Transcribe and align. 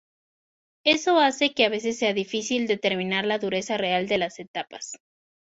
Eso 0.83 1.19
hace 1.19 1.53
que 1.53 1.63
a 1.63 1.69
veces 1.69 1.99
sea 1.99 2.11
difícil 2.15 2.65
determinar 2.65 3.23
la 3.25 3.37
dureza 3.37 3.77
real 3.77 4.07
de 4.07 4.17
las 4.17 4.39
etapas. 4.39 4.93